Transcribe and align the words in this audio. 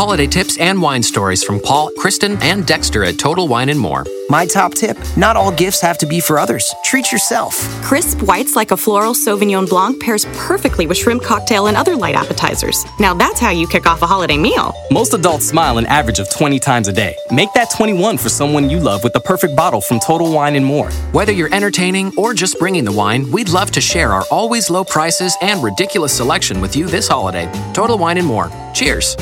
holiday 0.00 0.26
tips 0.26 0.56
and 0.56 0.80
wine 0.80 1.02
stories 1.02 1.44
from 1.44 1.60
Paul, 1.60 1.90
Kristen, 1.98 2.38
and 2.40 2.66
Dexter 2.66 3.04
at 3.04 3.18
Total 3.18 3.46
Wine 3.46 3.68
and 3.68 3.78
More. 3.78 4.06
My 4.30 4.46
top 4.46 4.72
tip 4.72 4.96
not 5.14 5.36
all 5.36 5.52
gifts 5.52 5.82
have 5.82 5.98
to 5.98 6.06
be 6.06 6.20
for 6.20 6.38
others. 6.38 6.74
Treat 6.84 7.12
yourself. 7.12 7.54
Crisp 7.84 8.22
whites 8.22 8.56
like 8.56 8.70
a 8.70 8.78
floral 8.78 9.12
Sauvignon 9.12 9.68
Blanc 9.68 10.00
pairs 10.00 10.24
perfectly 10.32 10.86
with 10.86 10.96
shrimp 10.96 11.22
cocktail 11.22 11.66
and 11.66 11.76
other 11.76 11.96
light 11.96 12.14
appetizers. 12.14 12.82
Now 12.98 13.12
that's 13.12 13.38
how 13.40 13.50
you 13.50 13.68
kick 13.68 13.86
off 13.86 14.00
a 14.00 14.06
holiday 14.06 14.38
meal. 14.38 14.72
Most 14.90 15.12
adults 15.12 15.44
smile 15.44 15.76
an 15.76 15.84
average 15.84 16.18
of 16.18 16.30
20 16.30 16.58
times 16.58 16.88
a 16.88 16.94
day. 16.94 17.14
Make 17.30 17.52
that 17.52 17.68
21 17.70 18.16
for 18.16 18.30
someone 18.30 18.70
you 18.70 18.80
love 18.80 19.04
with 19.04 19.12
the 19.12 19.20
perfect 19.20 19.54
bottle 19.54 19.82
from 19.82 20.00
Total 20.00 20.32
Wine 20.32 20.56
and 20.56 20.64
More. 20.64 20.90
Whether 21.12 21.32
you're 21.32 21.54
entertaining 21.54 22.10
or 22.16 22.32
just 22.32 22.58
bringing 22.58 22.86
the 22.86 22.92
wine, 22.92 23.30
we'd 23.30 23.50
love 23.50 23.70
to 23.72 23.82
share 23.82 24.14
our 24.14 24.24
always 24.30 24.70
low 24.70 24.82
prices 24.82 25.36
and 25.42 25.62
ridiculous 25.62 26.16
selection 26.16 26.62
with 26.62 26.74
you 26.74 26.86
this 26.86 27.06
holiday. 27.06 27.52
Total 27.74 27.98
Wine 27.98 28.16
and 28.16 28.26
More. 28.26 28.50
Cheers. 28.72 29.14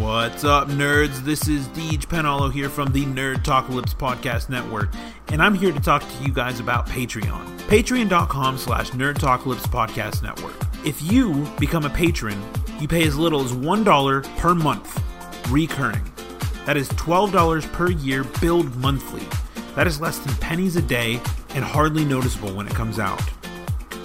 What's 0.00 0.44
up, 0.44 0.68
nerds? 0.68 1.18
This 1.24 1.46
is 1.46 1.68
Deej 1.68 2.06
Penalo 2.06 2.50
here 2.50 2.70
from 2.70 2.90
the 2.90 3.04
Nerd 3.04 3.44
Talkalypse 3.44 3.94
Podcast 3.94 4.48
Network, 4.48 4.88
and 5.28 5.42
I'm 5.42 5.54
here 5.54 5.72
to 5.72 5.78
talk 5.78 6.00
to 6.00 6.24
you 6.24 6.32
guys 6.32 6.58
about 6.58 6.86
Patreon. 6.86 7.58
Patreon.com 7.68 8.56
slash 8.56 8.92
Nerd 8.92 9.16
Talkalypse 9.16 9.68
Podcast 9.68 10.22
Network. 10.22 10.54
If 10.86 11.02
you 11.02 11.46
become 11.58 11.84
a 11.84 11.90
patron, 11.90 12.42
you 12.80 12.88
pay 12.88 13.06
as 13.06 13.18
little 13.18 13.42
as 13.42 13.52
$1 13.52 14.36
per 14.38 14.54
month, 14.54 15.02
recurring. 15.50 16.10
That 16.64 16.78
is 16.78 16.88
$12 16.92 17.70
per 17.70 17.90
year 17.90 18.24
billed 18.40 18.74
monthly. 18.76 19.26
That 19.74 19.86
is 19.86 20.00
less 20.00 20.18
than 20.18 20.34
pennies 20.36 20.76
a 20.76 20.82
day 20.82 21.20
and 21.50 21.62
hardly 21.62 22.06
noticeable 22.06 22.54
when 22.54 22.66
it 22.66 22.74
comes 22.74 22.98
out. 22.98 23.22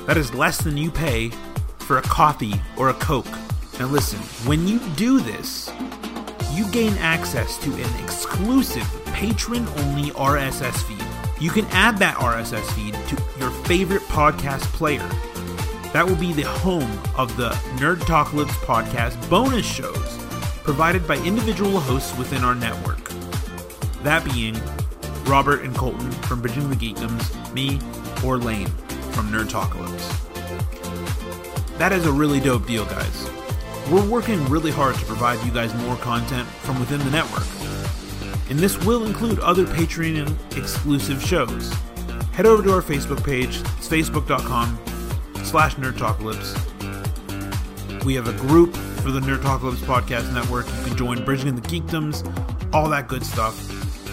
That 0.07 0.17
is 0.17 0.33
less 0.33 0.57
than 0.57 0.75
you 0.75 0.91
pay 0.91 1.31
for 1.79 1.99
a 1.99 2.01
coffee 2.01 2.59
or 2.75 2.89
a 2.89 2.93
Coke. 2.95 3.44
Now, 3.79 3.87
listen, 3.87 4.19
when 4.47 4.67
you 4.67 4.79
do 4.95 5.19
this, 5.19 5.69
you 6.53 6.69
gain 6.71 6.93
access 6.99 7.57
to 7.57 7.73
an 7.73 8.03
exclusive 8.03 8.89
patron 9.07 9.67
only 9.79 10.11
RSS 10.11 10.81
feed. 10.83 11.03
You 11.41 11.49
can 11.49 11.65
add 11.71 11.97
that 11.97 12.15
RSS 12.15 12.63
feed 12.73 12.93
to 12.93 13.21
your 13.37 13.51
favorite 13.65 14.03
podcast 14.03 14.63
player. 14.73 15.07
That 15.91 16.05
will 16.05 16.15
be 16.15 16.31
the 16.31 16.43
home 16.43 16.99
of 17.17 17.35
the 17.35 17.49
Nerd 17.77 17.97
Talkalypse 17.97 18.47
podcast 18.65 19.29
bonus 19.29 19.65
shows 19.65 20.17
provided 20.63 21.05
by 21.05 21.17
individual 21.17 21.79
hosts 21.81 22.17
within 22.17 22.45
our 22.45 22.55
network. 22.55 23.09
That 24.03 24.23
being 24.23 24.57
Robert 25.25 25.63
and 25.63 25.75
Colton 25.75 26.11
from 26.23 26.41
Bridging 26.41 26.69
the 26.69 26.75
Geekdoms, 26.75 27.53
me, 27.53 27.81
or 28.25 28.37
Lane 28.37 28.67
from 29.11 29.31
Nerd 29.31 29.49
Talkalypse. 29.49 30.21
That 31.77 31.91
is 31.91 32.05
a 32.05 32.11
really 32.11 32.39
dope 32.39 32.65
deal, 32.65 32.85
guys. 32.85 33.34
We're 33.91 34.07
working 34.09 34.43
really 34.45 34.71
hard 34.71 34.95
to 34.95 35.05
provide 35.05 35.45
you 35.45 35.51
guys 35.51 35.73
more 35.75 35.95
content 35.97 36.47
from 36.47 36.79
within 36.79 36.99
the 36.99 37.11
network. 37.11 37.45
And 38.49 38.57
this 38.57 38.83
will 38.83 39.05
include 39.05 39.39
other 39.39 39.65
Patreon 39.65 40.35
exclusive 40.57 41.21
shows. 41.23 41.71
Head 42.33 42.47
over 42.47 42.63
to 42.63 42.73
our 42.73 42.81
Facebook 42.81 43.23
page, 43.23 43.57
it's 43.77 43.87
facebook.com 43.87 44.79
slash 45.43 45.75
nerdtalkalypse. 45.75 46.55
We 48.03 48.15
have 48.15 48.27
a 48.27 48.33
group 48.33 48.75
for 48.75 49.11
the 49.11 49.19
Nerd 49.19 49.39
Podcast 49.39 50.33
Network. 50.33 50.65
You 50.67 50.83
can 50.85 50.97
join 50.97 51.23
Bridging 51.23 51.55
the 51.55 51.61
Geekdoms, 51.61 52.23
all 52.73 52.89
that 52.89 53.07
good 53.07 53.23
stuff. 53.23 53.69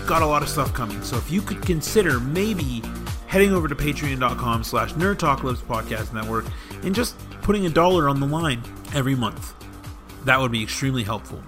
Got 0.07 0.21
a 0.21 0.27
lot 0.27 0.43
of 0.43 0.51
stuff 0.51 0.75
coming. 0.75 1.03
So 1.03 1.17
if 1.17 1.31
you 1.31 1.41
could 1.41 1.63
consider 1.63 2.21
maybe 2.21 2.83
heading 3.27 3.53
over 3.53 3.69
to 3.69 3.75
patreon.com 3.75 4.65
slash 4.65 4.93
nerd 4.93 5.17
podcast 5.17 6.13
network 6.13 6.45
and 6.83 6.95
just 6.95 7.17
putting 7.41 7.65
a 7.65 7.71
dollar 7.71 8.09
on 8.09 8.21
the 8.21 8.27
line 8.27 8.63
every 8.95 9.15
month. 9.15 9.62
That 10.25 10.41
would 10.41 10.53
be 10.53 10.63
extremely 10.63 11.03
helpful. 11.03 11.43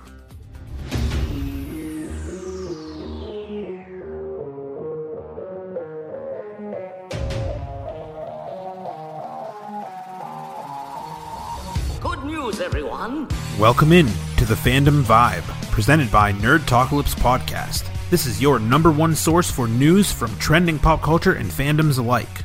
Good 12.01 12.24
news, 12.24 12.61
everyone. 12.61 13.29
Welcome 13.61 13.92
in 13.92 14.07
to 14.39 14.45
the 14.45 14.55
Fandom 14.55 15.02
Vibe, 15.05 15.45
presented 15.70 16.11
by 16.11 16.33
Nerd 16.33 16.61
Talkalypse 16.61 17.14
Podcast. 17.14 17.89
This 18.11 18.27
is 18.27 18.42
your 18.42 18.58
number 18.58 18.91
one 18.91 19.14
source 19.14 19.51
for 19.51 19.68
news 19.68 20.11
from 20.11 20.36
trending 20.39 20.80
pop 20.80 21.01
culture 21.01 21.35
and 21.35 21.48
fandoms 21.48 21.98
alike. 21.98 22.45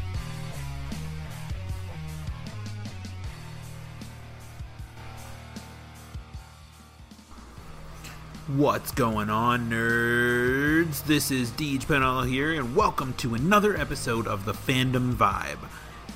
What's 8.55 8.91
going 8.91 9.29
on, 9.29 9.69
nerds? 9.69 11.03
This 11.03 11.29
is 11.29 11.51
Deej 11.51 11.87
Penal 11.87 12.23
here, 12.23 12.51
and 12.51 12.75
welcome 12.75 13.13
to 13.17 13.35
another 13.35 13.77
episode 13.77 14.25
of 14.25 14.45
the 14.45 14.53
Fandom 14.53 15.13
Vibe. 15.13 15.59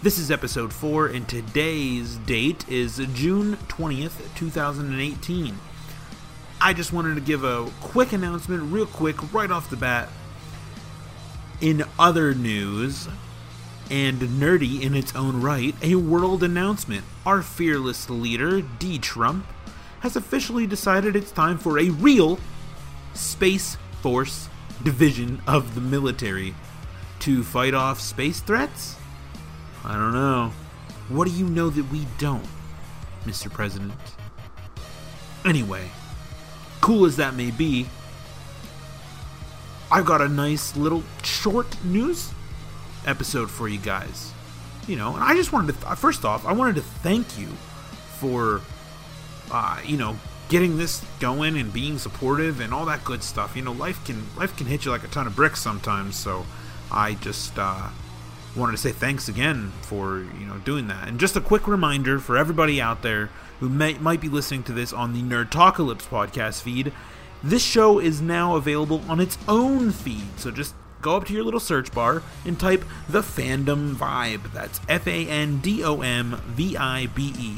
This 0.02 0.18
is 0.18 0.32
episode 0.32 0.74
4, 0.74 1.06
and 1.06 1.30
today's 1.30 2.16
date 2.16 2.68
is 2.68 2.98
June 3.14 3.58
20th, 3.68 4.34
2018. 4.36 5.60
I 6.60 6.74
just 6.74 6.92
wanted 6.92 7.14
to 7.14 7.22
give 7.22 7.44
a 7.44 7.70
quick 7.80 8.14
announcement, 8.14 8.74
real 8.74 8.88
quick, 8.88 9.32
right 9.32 9.52
off 9.52 9.70
the 9.70 9.78
bat. 9.78 10.10
In 11.62 11.84
other 12.00 12.34
news, 12.34 13.10
and 13.92 14.20
nerdy 14.20 14.82
in 14.82 14.96
its 14.96 15.16
own 15.16 15.40
right, 15.40 15.76
a 15.84 15.94
world 15.98 16.42
announcement. 16.42 17.06
Our 17.28 17.44
fearless 17.44 18.10
leader, 18.10 18.62
D. 18.62 18.98
Trump, 18.98 19.46
has 20.04 20.18
officially 20.18 20.68
decided 20.68 21.16
it's 21.16 21.32
time 21.32 21.58
for 21.58 21.80
a 21.80 21.90
real 21.90 22.38
Space 23.14 23.78
Force 24.02 24.50
division 24.84 25.42
of 25.48 25.76
the 25.76 25.82
military 25.82 26.54
to 27.20 27.42
fight 27.42 27.74
off 27.74 28.02
space 28.02 28.42
threats? 28.42 28.98
I 29.86 29.94
don't 29.94 30.12
know. 30.12 30.52
What 31.08 31.30
do 31.30 31.34
you 31.34 31.48
know 31.48 31.70
that 31.70 31.90
we 31.90 32.06
don't, 32.18 32.46
Mr. 33.24 33.50
President? 33.50 33.94
Anyway, 35.46 35.90
cool 36.82 37.06
as 37.06 37.16
that 37.16 37.34
may 37.36 37.52
be, 37.52 37.88
I've 39.90 40.06
got 40.06 40.22
a 40.22 40.28
nice 40.28 40.76
little 40.76 41.04
short 41.24 41.82
news 41.86 42.30
episode 43.06 43.50
for 43.50 43.70
you 43.70 43.80
guys. 43.80 44.34
You 44.86 44.98
know, 44.98 45.16
and 45.16 45.24
I 45.24 45.34
just 45.34 45.54
wanted 45.54 45.80
to, 45.80 45.96
first 45.96 46.26
off, 46.26 46.46
I 46.46 46.52
wanted 46.52 46.76
to 46.76 46.82
thank 46.82 47.40
you 47.40 47.48
for 48.18 48.60
uh, 49.54 49.80
you 49.86 49.96
know, 49.96 50.18
getting 50.50 50.78
this 50.78 51.06
going 51.20 51.58
and 51.58 51.72
being 51.72 51.98
supportive 51.98 52.60
and 52.60 52.74
all 52.74 52.86
that 52.86 53.06
good 53.06 53.24
stuff. 53.24 53.56
You 53.56 53.62
know, 53.62 53.72
life 53.72 54.04
can 54.04 54.26
life 54.36 54.58
can 54.58 54.68
hit 54.68 54.84
you 54.84 54.92
like 54.92 55.04
a 55.04 55.08
ton 55.08 55.28
of 55.28 55.36
bricks 55.36 55.62
sometimes. 55.62 56.18
So 56.18 56.46
I 56.92 57.14
just 57.14 57.58
uh, 57.58 57.90
wanted 58.56 58.74
to 58.74 58.78
say 58.78 58.92
thanks 58.92 59.30
again 59.30 59.72
for 59.82 60.20
you 60.20 60.46
know 60.46 60.58
doing 60.58 60.88
that. 60.88 61.08
And 61.08 61.20
just 61.20 61.36
a 61.36 61.42
quick 61.42 61.68
reminder 61.68 62.20
for 62.20 62.36
everybody 62.36 62.82
out 62.82 63.04
there 63.04 63.30
who 63.60 63.70
may, 63.70 63.94
might 63.94 64.20
be 64.20 64.28
listening 64.28 64.64
to 64.64 64.74
this 64.74 64.92
on 64.92 65.14
the 65.14 65.22
Nerd 65.22 65.50
Talkalypse 65.50 66.08
podcast 66.08 66.62
feed. 66.62 66.92
This 67.44 67.64
show 67.64 68.00
is 68.00 68.22
now 68.22 68.56
available 68.56 69.04
on 69.08 69.20
its 69.20 69.38
own 69.48 69.92
feed. 69.92 70.40
So 70.40 70.50
just 70.50 70.74
go 71.02 71.18
up 71.18 71.26
to 71.26 71.34
your 71.34 71.44
little 71.44 71.60
search 71.60 71.92
bar 71.92 72.24
and 72.46 72.60
type 72.60 72.84
the 73.08 73.22
fandom 73.22 73.94
vibe. 73.96 74.52
That's 74.52 74.82
F 74.90 75.08
A 75.08 75.28
N 75.28 75.60
D 75.60 75.84
O 75.84 76.02
M 76.02 76.42
V 76.48 76.76
I 76.76 77.08
B 77.08 77.34
E 77.38 77.58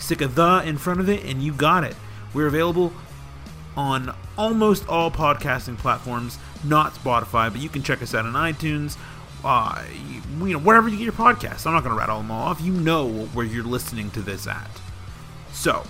stick 0.00 0.20
a 0.20 0.26
the 0.26 0.62
in 0.64 0.78
front 0.78 1.00
of 1.00 1.08
it, 1.08 1.24
and 1.24 1.42
you 1.42 1.52
got 1.52 1.84
it. 1.84 1.94
We're 2.34 2.46
available 2.46 2.92
on 3.76 4.14
almost 4.36 4.88
all 4.88 5.10
podcasting 5.10 5.78
platforms, 5.78 6.38
not 6.64 6.94
Spotify, 6.94 7.50
but 7.50 7.60
you 7.60 7.68
can 7.68 7.82
check 7.82 8.02
us 8.02 8.14
out 8.14 8.26
on 8.26 8.32
iTunes, 8.32 8.96
uh, 9.44 9.82
you, 10.06 10.46
you 10.46 10.52
know, 10.52 10.58
wherever 10.58 10.88
you 10.88 10.96
get 10.96 11.04
your 11.04 11.12
podcasts. 11.12 11.66
I'm 11.66 11.72
not 11.72 11.82
going 11.82 11.94
to 11.94 11.98
rattle 11.98 12.18
them 12.18 12.30
all 12.30 12.48
off. 12.48 12.60
You 12.60 12.72
know 12.72 13.08
where 13.08 13.46
you're 13.46 13.64
listening 13.64 14.10
to 14.12 14.20
this 14.20 14.46
at. 14.46 14.70
So, 15.52 15.84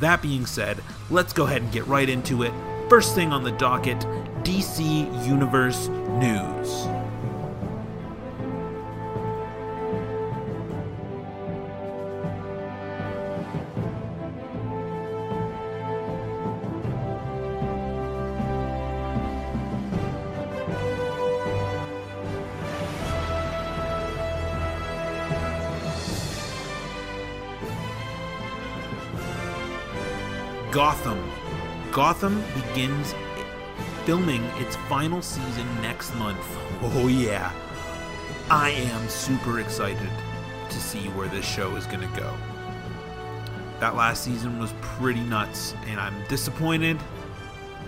that 0.00 0.22
being 0.22 0.46
said, 0.46 0.82
let's 1.10 1.32
go 1.32 1.44
ahead 1.44 1.62
and 1.62 1.72
get 1.72 1.86
right 1.86 2.08
into 2.08 2.42
it. 2.42 2.52
First 2.88 3.14
thing 3.14 3.32
on 3.32 3.44
the 3.44 3.52
docket 3.52 3.98
DC 4.42 5.26
Universe 5.26 5.88
News. 5.88 6.99
Gotham. 30.80 31.30
Gotham 31.92 32.42
begins 32.54 33.14
filming 34.06 34.42
its 34.56 34.76
final 34.88 35.20
season 35.20 35.66
next 35.82 36.14
month. 36.14 36.40
Oh, 36.80 37.06
yeah. 37.06 37.52
I 38.48 38.70
am 38.70 39.06
super 39.10 39.60
excited 39.60 40.08
to 40.70 40.80
see 40.80 41.00
where 41.08 41.28
this 41.28 41.44
show 41.44 41.76
is 41.76 41.84
going 41.84 42.00
to 42.00 42.18
go. 42.18 42.34
That 43.78 43.94
last 43.94 44.24
season 44.24 44.58
was 44.58 44.72
pretty 44.80 45.20
nuts, 45.20 45.74
and 45.84 46.00
I'm 46.00 46.14
disappointed 46.28 46.98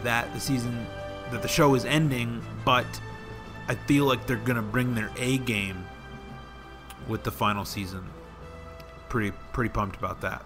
that 0.02 0.30
the 0.34 0.40
season 0.40 0.86
that 1.30 1.40
the 1.40 1.48
show 1.48 1.74
is 1.74 1.86
ending, 1.86 2.44
but 2.62 2.84
I 3.68 3.74
feel 3.74 4.04
like 4.04 4.26
they're 4.26 4.36
gonna 4.36 4.60
bring 4.60 4.94
their 4.94 5.10
A 5.16 5.38
game 5.38 5.82
with 7.08 7.22
the 7.22 7.32
final 7.32 7.64
season. 7.64 8.04
Pretty 9.08 9.34
pretty 9.54 9.70
pumped 9.70 9.96
about 9.96 10.20
that. 10.20 10.44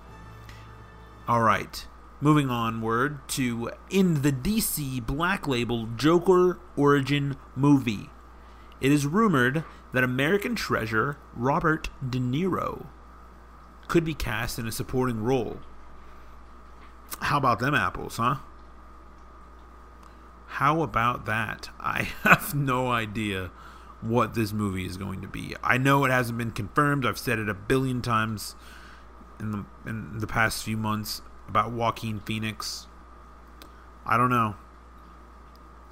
All 1.26 1.42
right. 1.42 1.84
Moving 2.20 2.48
onward 2.48 3.18
to 3.28 3.70
in 3.90 4.22
the 4.22 4.32
DC 4.32 5.04
Black 5.04 5.46
Label 5.46 5.86
Joker 5.96 6.58
Origin 6.74 7.36
movie. 7.54 8.08
It 8.80 8.90
is 8.90 9.06
rumored 9.06 9.64
that 9.92 10.02
American 10.02 10.54
treasure 10.54 11.18
Robert 11.34 11.90
De 12.08 12.18
Niro 12.18 12.86
could 13.86 14.02
be 14.04 14.14
cast 14.14 14.58
in 14.58 14.66
a 14.66 14.72
supporting 14.72 15.22
role. 15.22 15.58
How 17.20 17.36
about 17.36 17.58
them 17.58 17.74
apples, 17.74 18.16
huh? 18.16 18.36
How 20.46 20.80
about 20.82 21.26
that? 21.26 21.68
I 21.80 22.08
have 22.22 22.54
no 22.54 22.90
idea 22.90 23.50
what 24.00 24.32
this 24.32 24.54
movie 24.54 24.86
is 24.86 24.96
going 24.96 25.20
to 25.20 25.28
be. 25.28 25.54
I 25.62 25.76
know 25.76 26.06
it 26.06 26.10
hasn't 26.10 26.38
been 26.38 26.50
confirmed. 26.50 27.04
I've 27.04 27.18
said 27.18 27.38
it 27.38 27.50
a 27.50 27.54
billion 27.54 28.00
times 28.00 28.54
in 29.38 29.50
the 29.50 29.64
in 29.84 30.18
the 30.18 30.26
past 30.26 30.64
few 30.64 30.78
months 30.78 31.20
about 31.48 31.72
Joaquin 31.72 32.20
Phoenix. 32.20 32.87
I 34.04 34.16
don't 34.16 34.31
know. 34.31 34.56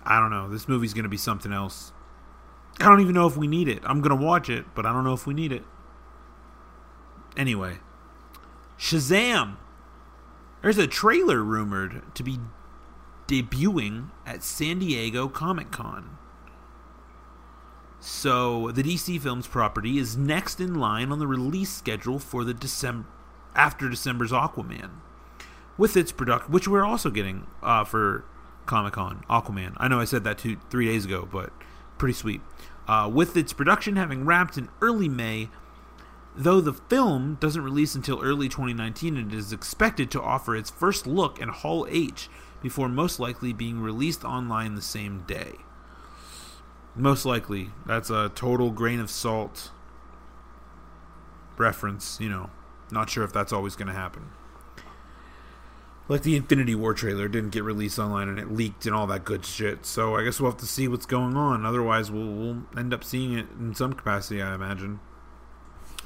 I 0.05 0.21
don't 0.21 0.31
know. 0.31 0.49
This 0.49 0.69
movie's 0.69 0.95
going 0.95 1.05
to 1.05 1.09
be 1.09 1.17
something 1.17 1.53
else. 1.53 1.93
I 2.81 2.85
don't 2.85 3.01
even 3.01 3.15
know 3.15 3.27
if 3.27 3.37
we 3.37 3.47
need 3.47 3.69
it. 3.69 3.83
I'm 3.85 4.01
going 4.01 4.17
to 4.17 4.25
watch 4.25 4.49
it, 4.49 4.67
but 4.75 4.85
I 4.85 4.93
don't 4.93 5.05
know 5.05 5.13
if 5.13 5.27
we 5.27 5.35
need 5.35 5.53
it. 5.53 5.65
Anyway, 7.37 7.79
Shazam. 8.79 9.57
There's 10.63 10.79
a 10.79 10.87
trailer 10.87 11.43
rumored 11.43 12.03
to 12.15 12.23
be 12.23 12.39
debuting 13.29 14.11
at 14.27 14.43
San 14.43 14.79
Diego 14.79 15.29
Comic 15.29 15.71
Con. 15.71 16.17
So, 18.01 18.71
the 18.71 18.83
DC 18.83 19.21
Films 19.21 19.47
property 19.47 19.99
is 19.99 20.17
next 20.17 20.61
in 20.61 20.75
line 20.75 21.11
on 21.11 21.19
the 21.19 21.27
release 21.27 21.71
schedule 21.71 22.19
for 22.19 22.45
the 22.45 22.55
December 22.55 23.09
after 23.55 23.89
December's 23.89 24.33
Aquaman 24.33 24.91
with 25.77 25.97
its 25.97 26.13
production, 26.13 26.53
which 26.53 26.69
we're 26.69 26.85
also 26.85 27.11
getting 27.11 27.47
uh, 27.63 27.85
for 27.85 28.25
Comic 28.67 28.95
Con, 28.95 29.25
Aquaman. 29.29 29.75
I 29.77 29.89
know 29.89 30.01
I 30.01 30.05
said 30.05 30.25
that 30.25 30.39
two, 30.39 30.59
three 30.71 30.87
days 30.87 31.05
ago, 31.05 31.29
but 31.31 31.53
pretty 31.99 32.15
sweet. 32.15 32.41
Uh, 32.87 33.11
with 33.13 33.37
its 33.37 33.53
production 33.53 33.97
having 33.97 34.25
wrapped 34.25 34.57
in 34.57 34.69
early 34.81 35.09
May, 35.09 35.49
though 36.37 36.61
the 36.61 36.73
film 36.73 37.39
doesn't 37.41 37.63
release 37.63 37.95
until 37.95 38.23
early 38.23 38.49
2019, 38.49 39.17
it 39.17 39.35
is 39.35 39.53
expected 39.53 40.11
to 40.13 40.23
offer 40.23 40.55
its 40.55 40.71
first 40.71 41.07
look 41.07 41.41
in 41.41 41.49
Hall 41.49 41.87
H 41.91 42.29
before 42.63 42.89
most 42.89 43.19
likely 43.19 43.53
being 43.53 43.81
released 43.81 44.25
online 44.25 44.75
the 44.75 44.83
same 44.83 45.25
day. 45.27 45.53
Most 46.95 47.27
likely. 47.27 47.71
That's 47.85 48.11
a 48.11 48.31
total 48.35 48.71
grain 48.71 49.01
of 49.01 49.11
salt 49.11 49.73
reference, 51.57 52.19
you 52.21 52.29
know. 52.29 52.51
Not 52.91 53.11
sure 53.11 53.25
if 53.25 53.33
that's 53.33 53.53
always 53.53 53.75
going 53.75 53.89
to 53.89 53.95
happen 53.95 54.31
like 56.09 56.23
the 56.23 56.37
Infinity 56.37 56.75
War 56.75 56.95
trailer 56.95 57.29
didn't 57.29 57.51
get 57.51 57.65
released 57.65 57.99
online 57.99 58.29
and 58.29 58.39
it 58.39 58.53
leaked 58.53 58.87
and 58.87 58.95
all 58.95 59.07
that 59.07 59.25
good 59.25 59.45
shit. 59.45 59.87
So 59.87 60.17
I 60.17 60.25
guess 60.25 60.39
we'll 60.39 60.51
have 60.51 60.61
to 60.61 60.67
see 60.67 60.89
what's 60.89 61.07
going 61.07 61.37
on. 61.37 61.65
Otherwise, 61.65 62.11
we'll, 62.11 62.33
we'll 62.33 62.63
end 62.77 62.93
up 62.93 63.05
seeing 63.05 63.33
it 63.33 63.47
in 63.59 63.75
some 63.75 63.95
capacity, 63.95 64.43
I 64.43 64.55
imagine. 64.55 65.01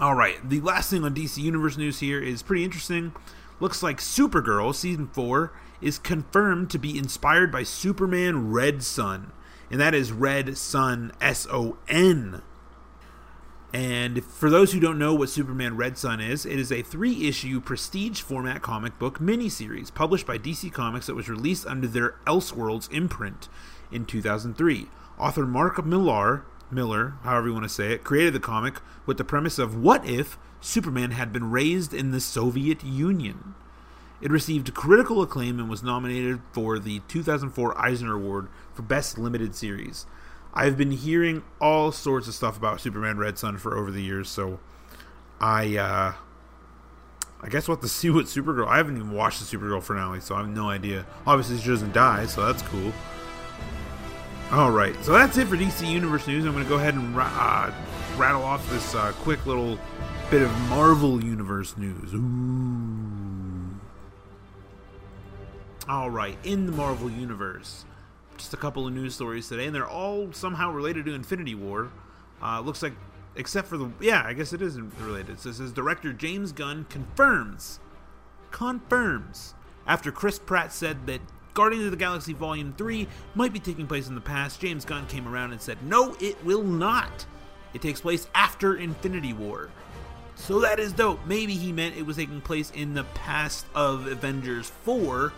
All 0.00 0.14
right, 0.14 0.36
the 0.48 0.60
last 0.60 0.90
thing 0.90 1.02
on 1.02 1.14
DC 1.14 1.38
Universe 1.38 1.76
news 1.76 1.98
here 1.98 2.22
is 2.22 2.42
pretty 2.42 2.64
interesting. 2.64 3.12
Looks 3.58 3.82
like 3.82 3.98
Supergirl 3.98 4.72
season 4.72 5.08
four 5.08 5.52
is 5.80 5.98
confirmed 5.98 6.70
to 6.70 6.78
be 6.78 6.96
inspired 6.96 7.50
by 7.50 7.64
Superman 7.64 8.52
Red 8.52 8.84
Son, 8.84 9.32
and 9.70 9.80
that 9.80 9.94
is 9.94 10.12
Red 10.12 10.56
Son 10.56 11.10
S 11.20 11.48
O 11.50 11.78
N. 11.88 12.42
And 13.72 14.24
for 14.24 14.48
those 14.48 14.72
who 14.72 14.80
don't 14.80 14.98
know 14.98 15.12
what 15.12 15.28
Superman 15.28 15.76
Red 15.76 15.98
Son 15.98 16.20
is, 16.20 16.46
it 16.46 16.58
is 16.58 16.72
a 16.72 16.82
three 16.82 17.28
issue 17.28 17.60
prestige 17.60 18.22
format 18.22 18.62
comic 18.62 18.98
book 18.98 19.18
miniseries 19.18 19.92
published 19.92 20.26
by 20.26 20.38
DC 20.38 20.72
Comics 20.72 21.06
that 21.06 21.14
was 21.14 21.28
released 21.28 21.66
under 21.66 21.86
their 21.86 22.14
Elseworlds 22.26 22.90
imprint 22.90 23.48
in 23.92 24.06
2003. 24.06 24.86
Author 25.18 25.44
Mark 25.44 25.84
Millar, 25.84 26.44
Miller, 26.70 27.14
however 27.24 27.48
you 27.48 27.52
want 27.52 27.64
to 27.64 27.68
say 27.68 27.92
it, 27.92 28.04
created 28.04 28.32
the 28.32 28.40
comic 28.40 28.80
with 29.04 29.18
the 29.18 29.24
premise 29.24 29.58
of 29.58 29.76
what 29.76 30.06
if 30.06 30.38
Superman 30.62 31.10
had 31.10 31.30
been 31.30 31.50
raised 31.50 31.92
in 31.92 32.10
the 32.10 32.20
Soviet 32.20 32.82
Union? 32.82 33.54
It 34.20 34.30
received 34.30 34.74
critical 34.74 35.20
acclaim 35.22 35.60
and 35.60 35.68
was 35.68 35.82
nominated 35.82 36.40
for 36.52 36.78
the 36.78 37.00
2004 37.06 37.78
Eisner 37.80 38.14
Award 38.14 38.48
for 38.72 38.82
Best 38.82 39.18
Limited 39.18 39.54
Series. 39.54 40.06
I've 40.54 40.76
been 40.76 40.90
hearing 40.90 41.42
all 41.60 41.92
sorts 41.92 42.26
of 42.28 42.34
stuff 42.34 42.56
about 42.56 42.80
Superman 42.80 43.18
Red 43.18 43.38
Son 43.38 43.58
for 43.58 43.76
over 43.76 43.90
the 43.90 44.02
years, 44.02 44.28
so 44.28 44.58
I 45.40 45.76
uh 45.76 46.12
I 47.40 47.48
guess 47.48 47.68
we'll 47.68 47.76
have 47.76 47.82
to 47.82 47.88
see 47.88 48.10
what 48.10 48.26
Supergirl. 48.26 48.66
I 48.66 48.78
haven't 48.78 48.96
even 48.96 49.12
watched 49.12 49.40
the 49.40 49.56
Supergirl 49.56 49.82
finale, 49.82 50.20
so 50.20 50.34
I 50.34 50.38
have 50.38 50.48
no 50.48 50.68
idea. 50.68 51.06
Obviously, 51.26 51.58
she 51.58 51.68
doesn't 51.68 51.92
die, 51.92 52.26
so 52.26 52.44
that's 52.44 52.62
cool. 52.62 52.92
All 54.50 54.70
right, 54.70 54.94
so 55.04 55.12
that's 55.12 55.36
it 55.36 55.46
for 55.46 55.56
DC 55.56 55.86
Universe 55.86 56.26
news. 56.26 56.46
I'm 56.46 56.52
going 56.52 56.64
to 56.64 56.68
go 56.70 56.76
ahead 56.76 56.94
and 56.94 57.14
uh, 57.14 57.70
rattle 58.16 58.42
off 58.42 58.68
this 58.70 58.94
uh, 58.94 59.12
quick 59.18 59.44
little 59.44 59.78
bit 60.30 60.40
of 60.40 60.50
Marvel 60.70 61.22
Universe 61.22 61.76
news. 61.76 62.14
Ooh. 62.14 63.78
All 65.86 66.08
right, 66.08 66.38
in 66.44 66.64
the 66.64 66.72
Marvel 66.72 67.10
Universe, 67.10 67.84
just 68.38 68.54
a 68.54 68.56
couple 68.56 68.86
of 68.86 68.92
news 68.92 69.14
stories 69.14 69.48
today, 69.48 69.66
and 69.66 69.74
they're 69.74 69.86
all 69.86 70.32
somehow 70.32 70.70
related 70.72 71.04
to 71.06 71.14
Infinity 71.14 71.54
War. 71.54 71.90
Uh, 72.42 72.60
looks 72.60 72.82
like, 72.82 72.94
except 73.36 73.68
for 73.68 73.76
the 73.76 73.90
yeah, 74.00 74.22
I 74.24 74.32
guess 74.32 74.52
it 74.52 74.62
isn't 74.62 74.92
related. 75.00 75.40
So 75.40 75.50
it 75.50 75.56
says 75.56 75.72
director 75.72 76.12
James 76.12 76.52
Gunn 76.52 76.86
confirms, 76.88 77.80
confirms 78.50 79.54
after 79.86 80.10
Chris 80.10 80.38
Pratt 80.38 80.72
said 80.72 81.06
that 81.06 81.20
Guardians 81.54 81.86
of 81.86 81.90
the 81.90 81.96
Galaxy 81.96 82.32
Volume 82.32 82.74
Three 82.78 83.08
might 83.34 83.52
be 83.52 83.58
taking 83.58 83.86
place 83.86 84.08
in 84.08 84.14
the 84.14 84.20
past. 84.20 84.60
James 84.60 84.84
Gunn 84.84 85.06
came 85.06 85.26
around 85.26 85.52
and 85.52 85.60
said, 85.60 85.82
"No, 85.82 86.16
it 86.20 86.42
will 86.44 86.62
not. 86.62 87.26
It 87.74 87.82
takes 87.82 88.00
place 88.00 88.28
after 88.34 88.76
Infinity 88.76 89.32
War." 89.32 89.70
So 90.36 90.60
that 90.60 90.78
is 90.78 90.92
dope. 90.92 91.18
Maybe 91.26 91.54
he 91.54 91.72
meant 91.72 91.96
it 91.96 92.06
was 92.06 92.16
taking 92.16 92.40
place 92.40 92.70
in 92.70 92.94
the 92.94 93.02
past 93.04 93.66
of 93.74 94.06
Avengers 94.06 94.70
4. 94.84 95.32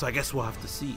So 0.00 0.06
I 0.06 0.12
guess 0.12 0.32
we'll 0.32 0.44
have 0.44 0.58
to 0.62 0.66
see. 0.66 0.96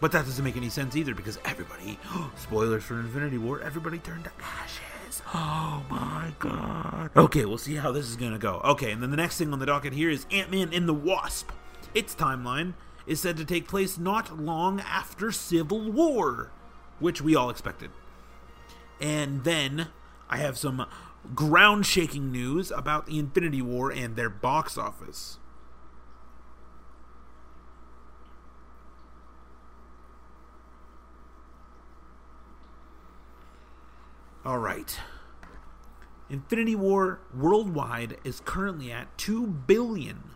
But 0.00 0.10
that 0.12 0.24
doesn't 0.24 0.42
make 0.42 0.56
any 0.56 0.70
sense 0.70 0.96
either 0.96 1.14
because 1.14 1.38
everybody, 1.44 1.98
spoilers 2.38 2.82
for 2.82 2.98
Infinity 2.98 3.36
War, 3.36 3.60
everybody 3.60 3.98
turned 3.98 4.24
to 4.24 4.30
ashes. 4.42 5.20
Oh 5.34 5.82
my 5.90 6.32
god. 6.38 7.10
Okay, 7.14 7.44
we'll 7.44 7.58
see 7.58 7.74
how 7.74 7.92
this 7.92 8.08
is 8.08 8.16
gonna 8.16 8.38
go. 8.38 8.62
Okay, 8.64 8.90
and 8.90 9.02
then 9.02 9.10
the 9.10 9.18
next 9.18 9.36
thing 9.36 9.52
on 9.52 9.58
the 9.58 9.66
docket 9.66 9.92
here 9.92 10.08
is 10.08 10.24
Ant 10.30 10.50
Man 10.50 10.72
and 10.72 10.88
the 10.88 10.94
Wasp. 10.94 11.50
Its 11.94 12.14
timeline 12.14 12.72
is 13.06 13.20
said 13.20 13.36
to 13.36 13.44
take 13.44 13.68
place 13.68 13.98
not 13.98 14.40
long 14.40 14.80
after 14.80 15.30
Civil 15.30 15.92
War, 15.92 16.50
which 17.00 17.20
we 17.20 17.36
all 17.36 17.50
expected. 17.50 17.90
And 18.98 19.44
then 19.44 19.88
I 20.30 20.38
have 20.38 20.56
some 20.56 20.86
ground 21.34 21.84
shaking 21.84 22.32
news 22.32 22.70
about 22.70 23.04
the 23.04 23.18
Infinity 23.18 23.60
War 23.60 23.92
and 23.92 24.16
their 24.16 24.30
box 24.30 24.78
office. 24.78 25.36
All 34.44 34.58
right. 34.58 34.98
Infinity 36.28 36.74
War 36.74 37.20
worldwide 37.34 38.18
is 38.24 38.40
currently 38.40 38.92
at 38.92 39.16
two 39.16 39.46
billion 39.46 40.30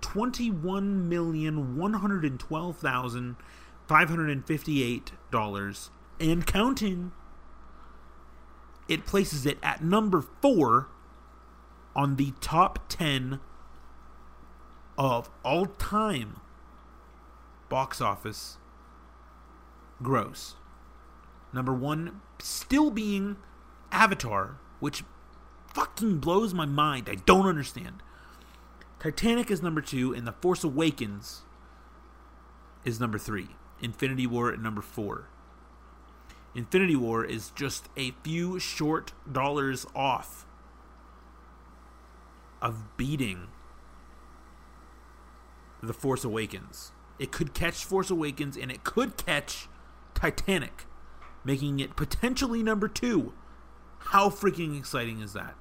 twenty-one 0.00 1.08
million 1.08 1.76
one 1.76 1.94
hundred 1.94 2.24
and 2.24 2.38
twelve 2.38 2.76
thousand 2.76 3.36
five 3.86 4.10
hundred 4.10 4.30
and 4.30 4.46
fifty-eight 4.46 5.12
dollars 5.30 5.90
and 6.20 6.46
counting. 6.46 7.12
It 8.88 9.06
places 9.06 9.46
it 9.46 9.58
at 9.62 9.82
number 9.82 10.22
four 10.42 10.88
on 11.94 12.16
the 12.16 12.34
top 12.40 12.88
ten 12.88 13.40
of 14.98 15.30
all 15.42 15.66
time 15.66 16.40
box 17.68 18.00
office 18.00 18.58
gross. 20.02 20.56
Number 21.56 21.72
one 21.72 22.20
still 22.38 22.90
being 22.90 23.38
Avatar, 23.90 24.58
which 24.78 25.04
fucking 25.72 26.18
blows 26.18 26.52
my 26.52 26.66
mind. 26.66 27.08
I 27.08 27.14
don't 27.14 27.46
understand. 27.46 28.02
Titanic 29.00 29.50
is 29.50 29.62
number 29.62 29.80
two, 29.80 30.12
and 30.12 30.26
The 30.26 30.32
Force 30.32 30.62
Awakens 30.62 31.44
is 32.84 33.00
number 33.00 33.16
three. 33.16 33.48
Infinity 33.80 34.26
War 34.26 34.52
at 34.52 34.60
number 34.60 34.82
four. 34.82 35.30
Infinity 36.54 36.94
War 36.94 37.24
is 37.24 37.52
just 37.56 37.88
a 37.96 38.10
few 38.22 38.58
short 38.58 39.14
dollars 39.30 39.86
off 39.94 40.44
of 42.60 42.98
beating 42.98 43.48
The 45.82 45.94
Force 45.94 46.22
Awakens. 46.22 46.92
It 47.18 47.32
could 47.32 47.54
catch 47.54 47.82
Force 47.82 48.10
Awakens 48.10 48.58
and 48.58 48.70
it 48.70 48.84
could 48.84 49.16
catch 49.16 49.68
Titanic, 50.14 50.84
making 51.46 51.78
it 51.78 51.96
potentially 51.96 52.62
number 52.62 52.88
two. 52.88 53.32
How 53.98 54.28
freaking 54.28 54.76
exciting 54.76 55.20
is 55.20 55.32
that? 55.32 55.54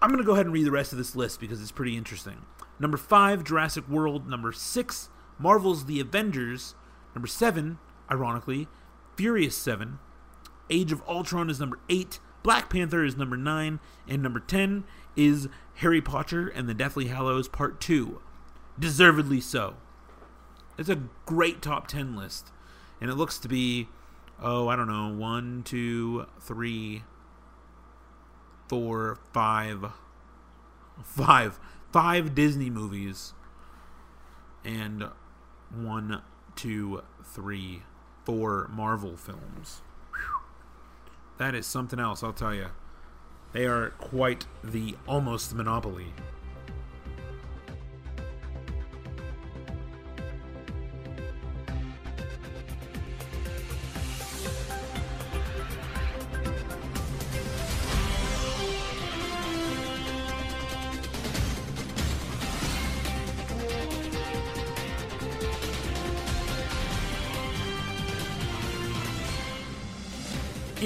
I'm 0.00 0.10
going 0.10 0.22
to 0.22 0.26
go 0.26 0.34
ahead 0.34 0.46
and 0.46 0.54
read 0.54 0.66
the 0.66 0.70
rest 0.70 0.92
of 0.92 0.98
this 0.98 1.16
list 1.16 1.40
because 1.40 1.60
it's 1.60 1.72
pretty 1.72 1.96
interesting. 1.96 2.46
Number 2.78 2.96
five, 2.96 3.42
Jurassic 3.42 3.88
World. 3.88 4.28
Number 4.28 4.52
six, 4.52 5.08
Marvel's 5.38 5.86
The 5.86 6.00
Avengers. 6.00 6.74
Number 7.14 7.26
seven, 7.26 7.78
ironically, 8.10 8.68
Furious 9.16 9.56
7. 9.56 9.98
Age 10.70 10.92
of 10.92 11.02
Ultron 11.08 11.50
is 11.50 11.58
number 11.58 11.80
eight. 11.88 12.20
Black 12.42 12.70
Panther 12.70 13.04
is 13.04 13.16
number 13.16 13.36
nine. 13.36 13.80
And 14.06 14.22
number 14.22 14.40
10 14.40 14.84
is 15.16 15.48
Harry 15.76 16.00
Potter 16.00 16.48
and 16.48 16.68
the 16.68 16.74
Deathly 16.74 17.06
Hallows 17.06 17.48
Part 17.48 17.80
2. 17.80 18.20
Deservedly 18.78 19.40
so. 19.40 19.76
It's 20.78 20.90
a 20.90 21.02
great 21.24 21.62
top 21.62 21.88
10 21.88 22.14
list. 22.14 22.52
And 23.00 23.10
it 23.10 23.14
looks 23.14 23.38
to 23.38 23.48
be, 23.48 23.88
oh, 24.40 24.68
I 24.68 24.76
don't 24.76 24.88
know, 24.88 25.12
one, 25.14 25.62
two, 25.64 26.26
three, 26.40 27.02
four, 28.68 29.18
five, 29.32 29.84
five, 31.02 31.60
five 31.92 32.34
Disney 32.34 32.70
movies, 32.70 33.34
and 34.64 35.08
one, 35.74 36.22
two, 36.54 37.02
three, 37.24 37.82
four 38.24 38.68
Marvel 38.72 39.16
films. 39.16 39.82
That 41.38 41.54
is 41.54 41.66
something 41.66 42.00
else, 42.00 42.22
I'll 42.22 42.32
tell 42.32 42.54
you. 42.54 42.68
They 43.52 43.66
are 43.66 43.90
quite 43.90 44.46
the 44.64 44.96
almost 45.06 45.54
monopoly. 45.54 46.12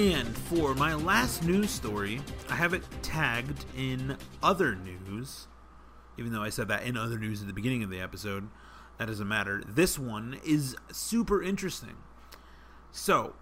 And 0.01 0.35
for 0.35 0.73
my 0.73 0.95
last 0.95 1.43
news 1.43 1.69
story, 1.69 2.21
I 2.49 2.55
have 2.55 2.73
it 2.73 2.81
tagged 3.03 3.65
in 3.77 4.17
other 4.41 4.73
news. 4.73 5.45
Even 6.17 6.33
though 6.33 6.41
I 6.41 6.49
said 6.49 6.69
that 6.69 6.81
in 6.81 6.97
other 6.97 7.19
news 7.19 7.41
at 7.41 7.47
the 7.47 7.53
beginning 7.53 7.83
of 7.83 7.91
the 7.91 8.01
episode, 8.01 8.49
that 8.97 9.09
doesn't 9.09 9.27
matter. 9.27 9.61
This 9.63 9.99
one 9.99 10.39
is 10.43 10.75
super 10.91 11.43
interesting. 11.43 11.97
So, 12.91 13.35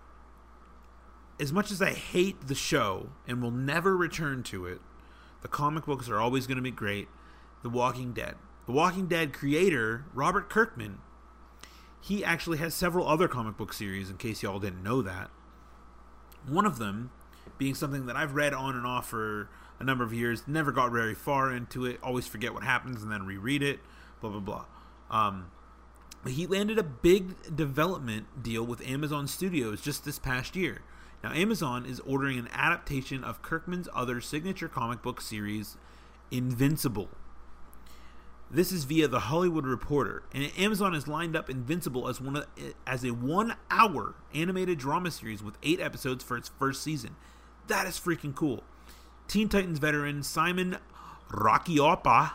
as 1.39 1.53
much 1.53 1.71
as 1.71 1.81
I 1.81 1.93
hate 1.93 2.49
the 2.49 2.55
show 2.55 3.11
and 3.25 3.41
will 3.41 3.51
never 3.51 3.95
return 3.95 4.43
to 4.43 4.65
it, 4.65 4.81
the 5.41 5.47
comic 5.47 5.85
books 5.85 6.09
are 6.09 6.19
always 6.19 6.45
going 6.45 6.57
to 6.57 6.61
be 6.61 6.71
great. 6.71 7.07
The 7.63 7.69
Walking 7.69 8.11
Dead. 8.11 8.35
The 8.65 8.73
Walking 8.73 9.07
Dead 9.07 9.31
creator, 9.31 10.03
Robert 10.13 10.49
Kirkman, 10.49 10.97
he 12.01 12.21
actually 12.21 12.57
has 12.57 12.75
several 12.75 13.07
other 13.07 13.29
comic 13.29 13.55
book 13.55 13.71
series, 13.71 14.09
in 14.09 14.17
case 14.17 14.43
y'all 14.43 14.59
didn't 14.59 14.83
know 14.83 15.01
that. 15.01 15.31
One 16.47 16.65
of 16.65 16.77
them 16.77 17.11
being 17.57 17.75
something 17.75 18.05
that 18.05 18.15
I've 18.15 18.35
read 18.35 18.53
on 18.53 18.75
and 18.75 18.85
off 18.85 19.09
for 19.09 19.49
a 19.79 19.83
number 19.83 20.03
of 20.03 20.13
years, 20.13 20.43
never 20.47 20.71
got 20.71 20.91
very 20.91 21.15
far 21.15 21.53
into 21.53 21.85
it, 21.85 21.99
always 22.03 22.27
forget 22.27 22.53
what 22.53 22.63
happens 22.63 23.01
and 23.01 23.11
then 23.11 23.25
reread 23.25 23.63
it, 23.63 23.79
blah, 24.21 24.29
blah, 24.29 24.39
blah. 24.39 24.65
Um, 25.09 25.51
he 26.27 26.45
landed 26.47 26.77
a 26.77 26.83
big 26.83 27.55
development 27.55 28.43
deal 28.43 28.65
with 28.65 28.85
Amazon 28.85 29.27
Studios 29.27 29.81
just 29.81 30.03
this 30.03 30.19
past 30.19 30.55
year. 30.55 30.81
Now, 31.23 31.33
Amazon 31.33 31.85
is 31.85 31.99
ordering 32.01 32.39
an 32.39 32.49
adaptation 32.53 33.23
of 33.23 33.41
Kirkman's 33.41 33.89
other 33.93 34.21
signature 34.21 34.67
comic 34.67 35.01
book 35.01 35.21
series, 35.21 35.77
Invincible. 36.31 37.09
This 38.51 38.71
is 38.71 38.85
via 38.85 39.07
the 39.07 39.19
Hollywood 39.19 39.67
Reporter, 39.67 40.23
and 40.33 40.51
Amazon 40.57 40.93
has 40.93 41.07
lined 41.07 41.35
up 41.35 41.51
Invincible 41.51 42.07
as 42.07 42.19
one 42.19 42.35
of, 42.35 42.47
as 42.87 43.03
a 43.03 43.11
one-hour 43.11 44.15
animated 44.33 44.79
drama 44.79 45.11
series 45.11 45.43
with 45.43 45.55
eight 45.61 45.79
episodes 45.79 46.23
for 46.23 46.35
its 46.35 46.49
first 46.49 46.81
season. 46.81 47.15
That 47.67 47.85
is 47.85 47.99
freaking 47.99 48.33
cool. 48.33 48.63
Teen 49.27 49.49
Titans 49.49 49.77
veteran 49.77 50.23
Simon 50.23 50.77
Racioppa, 51.29 52.31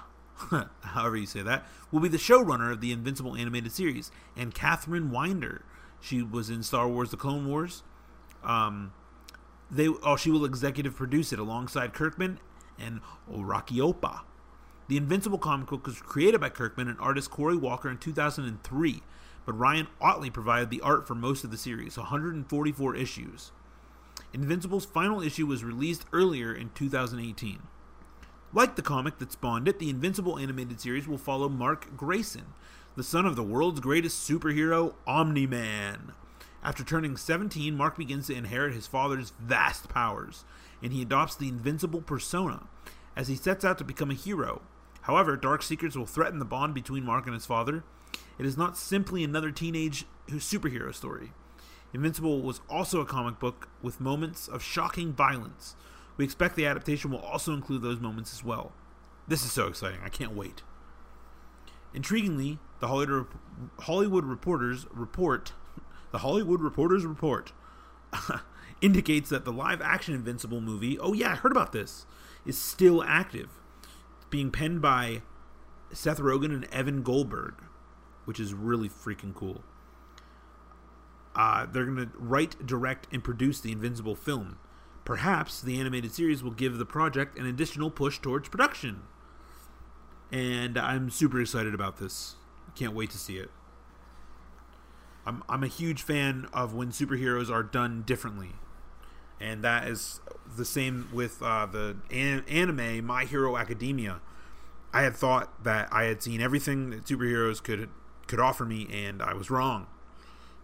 however 0.83 1.17
you 1.17 1.27
say 1.27 1.43
that, 1.43 1.67
will 1.91 1.99
be 1.99 2.09
the 2.09 2.17
showrunner 2.17 2.71
of 2.71 2.81
the 2.81 2.93
Invincible 2.93 3.35
animated 3.35 3.73
series, 3.73 4.13
and 4.37 4.55
Catherine 4.55 5.11
Winder, 5.11 5.65
she 6.01 6.23
was 6.23 6.49
in 6.49 6.63
Star 6.63 6.87
Wars: 6.87 7.11
The 7.11 7.17
Clone 7.17 7.49
Wars. 7.49 7.83
Um, 8.45 8.93
they 9.69 9.89
oh, 9.89 10.15
she 10.15 10.31
will 10.31 10.45
executive 10.45 10.95
produce 10.95 11.33
it 11.33 11.41
alongside 11.41 11.93
Kirkman 11.93 12.39
and 12.79 13.01
Racioppa. 13.29 14.21
The 14.87 14.99
Invincible 14.99 15.39
comic 15.39 15.69
book 15.69 15.87
was 15.87 16.01
created 16.03 16.43
by 16.43 16.51
Kirkman 16.51 16.89
and 16.89 17.01
artist 17.01 17.31
Cory 17.31 17.57
Walker 17.57 17.89
in 17.89 17.97
2003, 17.97 19.03
but 19.47 19.59
Ryan 19.59 19.87
Ottley 19.99 20.29
provided 20.29 20.69
the 20.69 20.83
art 20.83 21.07
for 21.07 21.15
most 21.15 21.43
of 21.43 21.51
the 21.51 21.57
series, 21.57 21.97
144 21.97 22.95
issues. 22.95 23.53
Invincible's 24.35 24.85
final 24.85 25.23
issue 25.23 25.47
was 25.47 25.65
released 25.65 26.05
earlier 26.13 26.55
in 26.55 26.69
2018. 26.75 27.61
Like 28.53 28.77
the 28.77 28.83
comic 28.83 29.19
that 29.19 29.33
spawned 29.33 29.69
it, 29.69 29.79
the 29.79 29.89
Invincible 29.89 30.39
animated 30.39 30.81
series 30.83 31.09
will 31.09 31.17
follow 31.17 31.49
Mark 31.49 31.97
Grayson, 31.97 32.53
the 32.95 33.03
son 33.03 33.25
of 33.25 33.37
the 33.37 33.43
world's 33.43 33.81
greatest 33.81 34.29
superhero, 34.29 34.95
Omni 35.07 35.47
Man. 35.47 36.13
After 36.63 36.85
turning 36.85 37.17
17, 37.17 37.75
Mark 37.75 37.97
begins 37.97 38.27
to 38.27 38.35
inherit 38.35 38.75
his 38.75 38.87
father's 38.87 39.33
vast 39.41 39.89
powers, 39.89 40.45
and 40.83 40.93
he 40.93 41.01
adopts 41.01 41.37
the 41.37 41.49
Invincible 41.49 42.03
persona 42.03 42.65
as 43.17 43.29
he 43.29 43.35
sets 43.35 43.65
out 43.65 43.79
to 43.79 43.85
become 43.85 44.11
a 44.11 44.15
hero. 44.15 44.61
However, 45.05 45.37
dark 45.37 45.63
secrets 45.63 45.97
will 45.97 46.07
threaten 46.07 46.39
the 46.39 46.47
bond 46.47 46.73
between 46.73 47.05
Mark 47.05 47.27
and 47.27 47.35
his 47.35 47.45
father. 47.45 47.85
It 48.39 48.47
is 48.47 48.57
not 48.57 48.77
simply 48.77 49.23
another 49.23 49.51
teenage 49.51 50.07
superhero 50.29 50.95
story. 50.95 51.33
Invincible 51.93 52.41
was 52.41 52.63
also 52.71 53.01
a 53.01 53.07
comic 53.07 53.39
book 53.39 53.69
with 53.83 54.01
moments 54.01 54.49
of 54.49 54.63
shocking 54.63 55.13
violence. 55.13 55.77
We 56.17 56.25
expect 56.25 56.57
the 56.57 56.65
adaptation 56.65 57.11
will 57.11 57.19
also 57.19 57.53
include 57.53 57.83
those 57.83 58.01
moments 58.01 58.33
as 58.33 58.43
well. 58.43 58.73
This 59.29 59.45
is 59.45 59.53
so 59.53 59.67
exciting. 59.67 60.01
I 60.03 60.09
can't 60.09 60.35
wait. 60.35 60.63
Intriguingly, 61.95 62.59
the 62.81 62.89
Hollywood 63.81 64.25
Reporters 64.25 64.87
report, 64.91 65.53
the 66.13 66.19
Hollywood 66.19 66.63
Reporters 66.63 67.05
report, 67.05 67.53
indicates 68.81 69.29
that 69.29 69.45
the 69.45 69.53
live-action 69.53 70.15
Invincible 70.15 70.63
movie. 70.63 70.99
Oh 70.99 71.13
yeah, 71.13 71.33
I 71.33 71.37
heard 71.37 71.53
about 71.53 71.73
this. 71.73 72.07
Is 72.47 72.59
still 72.59 73.03
active, 73.03 73.49
being 74.35 74.51
penned 74.51 74.83
by 74.83 75.23
Seth 75.93 76.19
Rogen 76.19 76.47
and 76.47 76.65
Evan 76.73 77.05
Goldberg, 77.05 77.55
which 78.25 78.41
is 78.41 78.53
really 78.53 78.89
freaking 78.89 79.33
cool. 79.33 79.63
Uh, 81.37 81.67
they're 81.67 81.85
going 81.85 81.99
to 81.99 82.11
write, 82.19 82.67
direct, 82.67 83.07
and 83.13 83.23
produce 83.23 83.61
the 83.61 83.71
Invincible 83.71 84.17
film. 84.17 84.59
Perhaps 85.05 85.63
the 85.63 85.79
animated 85.79 86.11
series 86.11 86.43
will 86.43 86.51
give 86.51 86.79
the 86.79 86.85
project 86.85 87.39
an 87.39 87.47
additional 87.47 87.93
push 87.93 88.19
towards 88.19 88.49
production. 88.49 89.03
And 90.33 90.77
I'm 90.77 91.11
super 91.11 91.41
excited 91.41 91.73
about 91.73 91.99
this. 91.99 92.35
Can't 92.75 92.93
wait 92.93 93.11
to 93.11 93.19
see 93.19 93.37
it. 93.37 93.53
I'm, 95.25 95.45
I'm 95.49 95.63
a 95.63 95.69
huge 95.69 96.03
fan 96.03 96.49
of 96.53 96.75
when 96.75 96.89
superheroes 96.89 97.53
are 97.53 97.63
done 97.63 98.03
differently. 98.05 98.51
And 99.41 99.63
that 99.63 99.87
is 99.87 100.21
the 100.57 100.65
same 100.65 101.09
with 101.13 101.43
uh, 101.43 101.67
the 101.67 101.97
an- 102.11 102.45
anime 102.49 103.05
My 103.05 103.25
Hero 103.25 103.57
Academia. 103.57 104.21
I 104.93 105.03
had 105.03 105.17
thought 105.17 105.65
that 105.65 105.89
I 105.93 106.05
had 106.05 106.23
seen 106.23 106.41
everything 106.41 106.91
that 106.91 107.05
superheroes 107.05 107.63
could 107.63 107.89
could 108.27 108.41
offer 108.41 108.65
me, 108.65 108.89
and 108.91 109.21
I 109.21 109.35
was 109.35 109.51
wrong. 109.51 109.87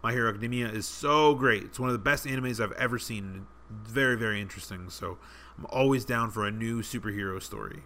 My 0.03 0.13
Hero 0.13 0.31
Academia 0.31 0.69
is 0.69 0.87
so 0.87 1.35
great. 1.35 1.65
It's 1.65 1.81
one 1.81 1.91
of 1.91 1.93
the 1.93 1.99
best 1.99 2.25
animes 2.25 2.61
I've 2.61 2.73
ever 2.73 2.99
seen. 2.99 3.47
Very, 3.71 4.17
very 4.17 4.41
interesting. 4.41 4.89
So 4.89 5.19
I'm 5.59 5.67
always 5.67 6.05
down 6.05 6.31
for 6.31 6.47
a 6.47 6.51
new 6.51 6.81
superhero 6.83 7.43
story. 7.43 7.83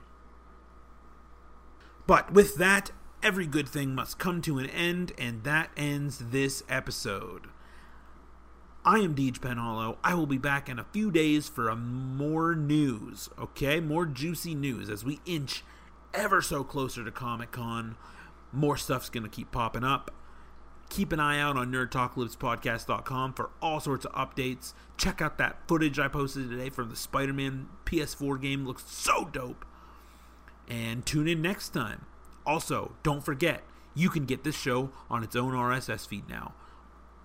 But 2.07 2.33
with 2.33 2.57
that, 2.57 2.93
every 3.23 3.47
good 3.47 3.69
thing 3.69 3.95
must 3.95 4.19
come 4.19 4.43
to 4.43 4.59
an 4.59 4.67
end, 4.67 5.13
and 5.19 5.43
that 5.45 5.71
ends 5.77 6.19
this 6.31 6.63
episode. 6.69 7.49
I 8.87 8.99
am 8.99 9.15
Deej 9.15 9.39
Penhollow. 9.39 9.97
I 10.05 10.15
will 10.15 10.27
be 10.27 10.37
back 10.37 10.69
in 10.69 10.79
a 10.79 10.85
few 10.85 11.11
days 11.11 11.49
for 11.49 11.71
a 11.71 11.77
more 11.77 12.55
news, 12.55 13.31
okay? 13.39 13.81
More 13.81 14.05
juicy 14.05 14.55
news 14.55 14.91
as 14.91 15.03
we 15.03 15.21
inch 15.25 15.65
ever 16.13 16.43
so 16.43 16.63
closer 16.63 17.03
to 17.03 17.11
Comic 17.11 17.51
Con. 17.51 17.97
More 18.53 18.77
stuff's 18.77 19.09
going 19.09 19.25
to 19.25 19.31
keep 19.31 19.51
popping 19.51 19.85
up. 19.85 20.11
Keep 20.91 21.13
an 21.13 21.21
eye 21.21 21.41
out 21.41 21.57
on 21.57 21.73
nerdtalkalypsepodcast.com 21.73 23.33
for 23.33 23.51
all 23.63 23.81
sorts 23.81 24.05
of 24.05 24.13
updates. 24.13 24.75
Check 24.99 25.23
out 25.23 25.39
that 25.39 25.67
footage 25.67 25.99
I 25.99 26.09
posted 26.09 26.51
today 26.51 26.69
from 26.69 26.91
the 26.91 26.97
Spider 26.97 27.33
Man 27.33 27.69
PS4 27.87 28.39
game. 28.39 28.67
Looks 28.67 28.85
so 28.87 29.25
dope. 29.33 29.65
And 30.69 31.07
tune 31.07 31.27
in 31.27 31.41
next 31.41 31.71
time. 31.71 32.05
Also, 32.45 32.93
don't 33.03 33.25
forget, 33.25 33.63
you 33.95 34.11
can 34.11 34.27
get 34.27 34.45
this 34.45 34.57
show 34.57 34.91
on 35.09 35.25
its 35.25 35.35
own 35.35 35.53
RSS 35.55 36.07
feed 36.07 36.29
now. 36.29 36.53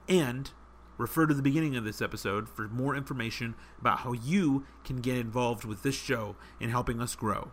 And 0.07 0.51
refer 0.99 1.25
to 1.25 1.33
the 1.33 1.41
beginning 1.41 1.75
of 1.75 1.83
this 1.83 2.01
episode 2.01 2.47
for 2.47 2.67
more 2.67 2.95
information 2.95 3.55
about 3.79 3.99
how 3.99 4.11
you 4.11 4.65
can 4.83 4.97
get 4.97 5.17
involved 5.17 5.65
with 5.65 5.81
this 5.81 5.95
show 5.95 6.35
in 6.59 6.69
helping 6.69 7.01
us 7.01 7.15
grow. 7.15 7.49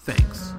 Thanks. 0.00 0.54